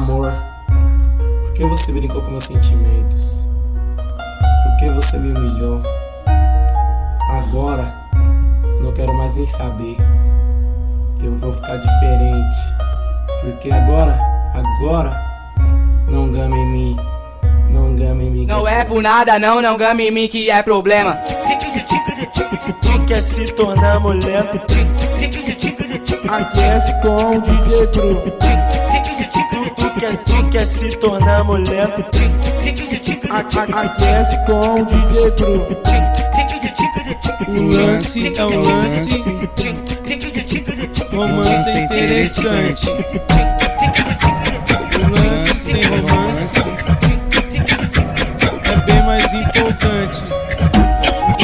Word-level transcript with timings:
amor, 0.00 0.32
por 1.44 1.52
que 1.52 1.64
você 1.64 1.92
brincou 1.92 2.22
com 2.22 2.30
meus 2.30 2.44
sentimentos? 2.44 3.46
Por 3.96 4.76
que 4.78 4.88
você 4.90 5.18
me 5.18 5.32
humilhou? 5.32 5.82
Agora 7.30 7.94
eu 8.64 8.82
não 8.82 8.92
quero 8.92 9.12
mais 9.12 9.36
nem 9.36 9.46
saber. 9.46 9.96
Eu 11.22 11.34
vou 11.34 11.52
ficar 11.52 11.76
diferente. 11.76 12.56
Porque 13.42 13.70
agora, 13.70 14.18
agora, 14.54 15.14
não 16.08 16.30
gama 16.30 16.56
em 16.56 16.66
mim. 16.66 16.96
Não 17.70 17.94
gama 17.94 18.22
em 18.22 18.30
mim. 18.30 18.46
Não 18.46 18.66
é 18.66 18.84
por 18.84 19.02
nada, 19.02 19.38
não, 19.38 19.60
não 19.60 19.76
gama 19.76 20.00
em 20.00 20.10
mim 20.10 20.28
que 20.28 20.50
é 20.50 20.62
problema. 20.62 21.18
Tu 22.80 23.06
quer 23.06 23.22
se 23.22 23.52
tornar 23.52 24.00
mulher? 24.00 24.50
Aquece 26.26 26.92
com 27.02 27.36
o 27.36 27.40
DJ 27.40 27.86
Cru. 27.88 28.60
Quer, 30.00 30.66
se 30.66 30.96
tornar 30.96 31.44
mulher? 31.44 31.92
Aquece 33.28 34.38
com 34.46 34.80
o 34.80 34.86
DJ 34.86 35.30
Cru. 35.32 35.66
O 37.50 37.60
lance 37.68 38.32
é 38.34 38.42
o 38.42 38.48
lance, 38.48 39.22
romance 41.12 41.68
é 41.68 41.84
interessante. 41.84 42.88
O 44.96 45.10
lance 45.10 45.54
sem 45.54 45.84
romance 45.84 46.60
é 48.64 48.76
bem 48.86 49.02
mais 49.04 49.30
importante. 49.34 50.22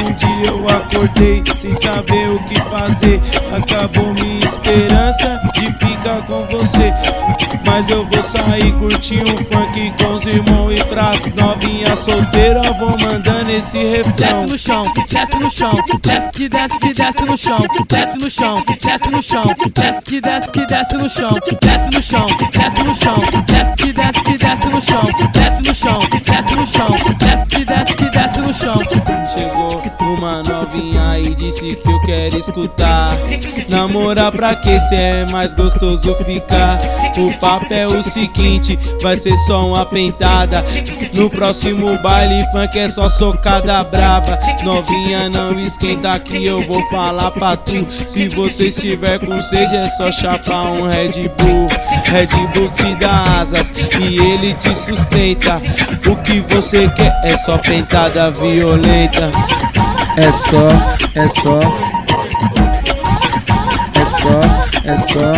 Um 0.02 0.12
dia 0.14 0.46
eu 0.46 0.66
acordei 0.70 1.42
sem 1.58 1.74
saber 1.74 2.30
o 2.30 2.38
que 2.44 2.58
fazer. 2.70 3.20
Acabou 3.54 4.14
minha 4.14 4.46
esperança 4.46 5.42
de 5.52 5.66
ficar 5.74 6.22
com 6.26 6.46
você. 6.46 7.35
Mas 7.76 7.90
eu 7.90 8.06
vou 8.06 8.22
sair 8.22 8.72
curtir 8.78 9.20
um 9.20 9.36
funk 9.36 9.92
com 10.02 10.14
os 10.14 10.24
irmãos 10.24 10.72
e 10.72 10.82
pras 10.84 11.20
novinha 11.34 11.94
solteira. 11.94 12.62
Vou 12.78 12.96
mandando 13.02 13.50
esse 13.50 13.76
refrão. 13.76 14.14
Desce 14.16 14.46
no 14.46 14.58
chão, 14.58 14.82
desce 15.06 15.36
no 15.36 15.50
chão, 15.50 15.72
desce 16.02 16.32
que 16.32 16.48
desce 16.48 16.78
que 16.78 16.92
desce 16.94 17.22
no 17.26 17.36
chão, 17.36 17.58
desce 17.86 18.16
no 18.16 18.30
chão, 18.30 18.54
desce 18.82 19.10
no 19.10 19.22
chão, 19.22 19.44
desce 19.74 20.02
que 20.06 20.20
desce 20.22 20.48
que 20.48 20.66
desce 20.66 20.96
no 20.96 21.10
chão, 21.10 21.30
desce 21.60 21.90
no 21.92 22.02
chão, 22.02 22.26
desce 22.50 22.82
no 22.82 22.94
chão, 22.94 23.16
desce 23.46 23.76
que 23.76 23.92
desce 23.92 24.22
que 24.22 24.38
desce 24.38 24.68
no 24.68 24.80
chão, 24.80 25.02
desce 25.34 25.62
no 25.62 25.74
chão, 25.74 25.98
desce 26.24 26.56
no 26.56 26.66
chão, 26.66 26.88
desce 27.18 27.46
que 27.46 27.64
desce 27.66 27.94
que 27.94 28.08
desce 28.08 28.40
no 28.40 28.54
chão. 28.54 28.76
Chegou 29.36 29.65
uma 30.06 30.42
novinha 30.42 31.18
e 31.18 31.34
disse 31.34 31.76
que 31.76 31.88
eu 31.88 32.00
quero 32.02 32.38
escutar. 32.38 33.16
Namorar 33.68 34.30
pra 34.32 34.54
que 34.54 34.78
se 34.80 34.94
é 34.94 35.26
mais 35.30 35.52
gostoso 35.52 36.14
ficar? 36.24 36.78
O 37.18 37.38
papo 37.38 37.72
é 37.72 37.86
o 37.86 38.02
seguinte, 38.02 38.78
vai 39.02 39.16
ser 39.16 39.36
só 39.46 39.66
uma 39.66 39.84
pentada. 39.86 40.64
No 41.14 41.30
próximo 41.30 41.98
baile 42.02 42.44
funk 42.52 42.78
é 42.78 42.88
só 42.88 43.08
socada 43.08 43.82
braba. 43.84 44.38
Novinha 44.62 45.28
não 45.30 45.58
esquenta 45.58 46.18
que 46.18 46.46
eu 46.46 46.62
vou 46.66 46.82
falar 46.90 47.30
pra 47.30 47.56
tu. 47.56 47.86
Se 48.06 48.28
você 48.28 48.68
estiver 48.68 49.18
com 49.18 49.40
sede 49.40 49.76
é 49.76 49.88
só 49.90 50.12
chapar 50.12 50.72
um 50.72 50.86
Red 50.86 51.28
Bull. 51.38 51.68
Red 52.04 52.28
Bull 52.54 52.68
te 52.70 52.94
dá 52.96 53.40
asas 53.40 53.72
e 54.00 54.18
ele 54.18 54.54
te 54.54 54.74
sustenta. 54.76 55.60
O 56.06 56.16
que 56.16 56.40
você 56.40 56.88
quer 56.90 57.18
é 57.24 57.36
só 57.36 57.58
pentada 57.58 58.30
violenta. 58.30 59.30
É 60.16 60.32
só, 60.32 60.68
é 61.14 61.28
só. 61.28 61.60
É 63.94 64.04
só, 64.04 64.40
é 64.84 64.96
só. 64.96 65.32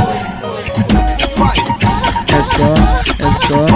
É 2.30 2.42
só, 2.42 2.74
é 3.18 3.32
só. 3.46 3.66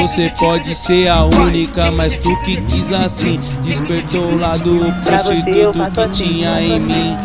Você 0.00 0.32
pode 0.40 0.74
ser 0.74 1.08
a 1.08 1.24
única, 1.24 1.90
mas 1.90 2.14
tu 2.16 2.34
que 2.42 2.60
quis 2.62 2.92
assim 2.92 3.38
Despertou 3.62 4.24
o 4.24 4.38
lado 4.38 4.94
prostituto 5.04 5.90
que 5.92 6.08
tinha 6.08 6.60
em 6.60 6.80
mim 6.80 7.16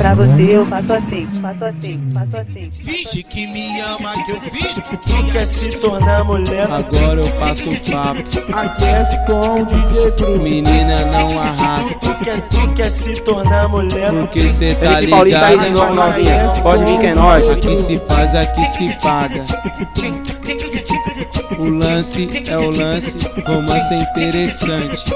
Pra 0.00 0.14
você 0.14 0.56
eu 0.56 0.64
faço 0.64 0.94
assim, 0.94 1.28
faço 1.42 1.62
assim, 1.62 2.10
faço 2.14 2.36
assim. 2.38 2.70
Finge 2.72 3.22
que 3.22 3.46
me 3.48 3.80
ama 3.82 4.12
que 4.24 4.30
eu 4.30 4.40
fiz 4.40 4.76
Tu 4.76 5.30
quer 5.30 5.46
se 5.46 5.78
tornar 5.78 6.24
mulher? 6.24 6.66
Agora 6.70 7.20
eu 7.20 7.30
passo 7.32 7.68
o 7.68 7.74
papo 7.92 8.22
Aquece 8.50 9.18
com 9.26 9.60
o 9.60 9.66
DJ 9.66 10.10
Cru. 10.12 10.40
Menina 10.40 11.04
não 11.04 11.38
arrasta 11.38 11.98
Tu 12.00 12.14
quer, 12.24 12.40
tu 12.48 12.74
quer 12.76 12.90
se 12.90 13.20
tornar 13.20 13.68
mulher? 13.68 14.10
Porque 14.10 14.50
cê 14.50 14.74
tá 14.74 14.86
MC 14.86 15.08
Paulista 15.08 15.44
aí 15.44 15.58
de 15.58 15.68
ligado 15.68 15.94
novo, 15.94 15.94
novinha. 15.94 16.48
Pode 16.62 16.84
vir 16.86 16.98
que 16.98 17.06
é 17.06 17.14
nóis. 17.14 17.50
Aqui 17.50 17.76
se 17.76 17.98
faz, 18.08 18.34
aqui 18.34 18.66
se 18.68 18.98
paga 19.02 19.44
O 21.58 21.68
lance 21.68 22.26
é 22.48 22.56
o 22.56 22.70
lance, 22.70 23.18
romance 23.46 23.92
é 23.92 23.98
interessante 23.98 25.14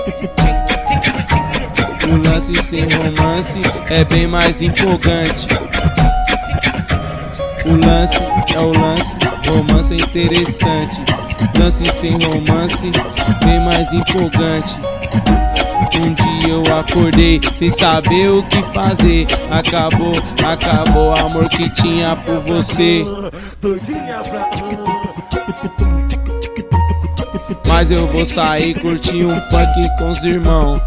Lance 2.45 2.63
sem 2.63 2.83
romance 2.83 3.59
é 3.89 4.05
bem 4.05 4.27
mais 4.27 4.61
empolgante 4.61 5.49
O 7.65 7.87
lance 7.87 8.19
é 8.55 8.61
o 8.61 8.79
lance, 8.79 9.17
romance 9.49 9.95
é 9.95 9.97
interessante 9.97 11.03
Lance 11.59 11.87
sem 11.87 12.13
romance, 12.23 12.91
bem 13.43 13.61
mais 13.61 13.91
empolgante 13.95 14.79
um 15.97 16.13
dia 16.13 16.49
eu 16.49 16.63
acordei 16.77 17.41
sem 17.55 17.71
saber 17.71 18.29
o 18.29 18.43
que 18.43 18.61
fazer. 18.75 19.29
Acabou, 19.49 20.13
acabou 20.45 21.11
o 21.11 21.19
amor 21.21 21.49
que 21.49 21.71
tinha 21.71 22.17
por 22.17 22.41
você. 22.41 23.07
Mas 27.69 27.93
eu 27.93 28.09
vou 28.09 28.27
sair 28.27 28.75
curtir 28.81 29.25
um 29.25 29.41
funk 29.51 29.99
com 29.99 30.11
os 30.11 30.25
irmãos. 30.25 30.83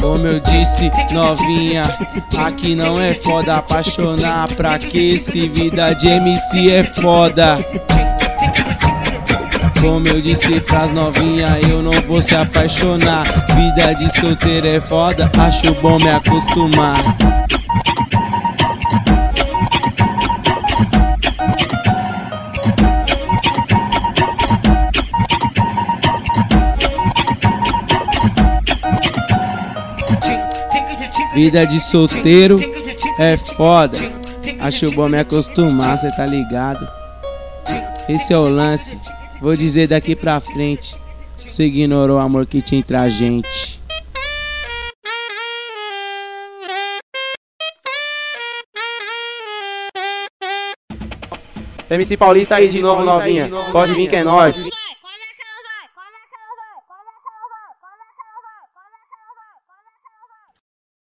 Como 0.00 0.26
eu 0.26 0.40
disse, 0.40 0.90
novinha, 1.12 1.82
aqui 2.38 2.74
não 2.74 3.00
é 3.00 3.14
foda 3.14 3.56
apaixonar 3.56 4.48
pra 4.54 4.78
que 4.78 5.18
se 5.18 5.48
vida 5.48 5.92
de 5.94 6.08
MC 6.08 6.70
é 6.70 6.84
foda. 6.84 7.58
Como 9.80 10.08
eu 10.08 10.20
disse 10.20 10.60
pras 10.60 10.92
novinha, 10.92 11.58
eu 11.68 11.82
não 11.82 11.92
vou 12.02 12.20
se 12.20 12.34
apaixonar. 12.34 13.24
Vida 13.54 13.94
de 13.94 14.10
solteiro 14.18 14.66
é 14.66 14.80
foda, 14.80 15.30
acho 15.38 15.72
bom 15.74 15.98
me 15.98 16.10
acostumar. 16.10 16.98
Vida 31.38 31.64
de 31.64 31.78
solteiro 31.78 32.58
é 33.16 33.36
foda. 33.36 33.96
Acho 34.58 34.90
bom 34.90 35.08
me 35.08 35.20
acostumar, 35.20 35.96
cê 35.96 36.10
tá 36.10 36.26
ligado? 36.26 36.84
Esse 38.08 38.32
é 38.32 38.36
o 38.36 38.48
lance. 38.48 38.98
Vou 39.40 39.54
dizer 39.54 39.86
daqui 39.86 40.16
pra 40.16 40.40
frente. 40.40 40.96
Você 41.36 41.66
ignorou 41.66 42.16
o 42.16 42.20
amor 42.20 42.44
que 42.44 42.60
tinha 42.60 42.80
entre 42.80 42.96
a 42.96 43.08
gente. 43.08 43.80
MC 51.88 52.16
Paulista 52.16 52.56
aí 52.56 52.66
de 52.66 52.82
novo, 52.82 53.04
novinha. 53.04 53.48
Pode 53.70 53.94
vir 53.94 54.10
que 54.10 54.16
é 54.16 54.24
nóis. 54.24 54.68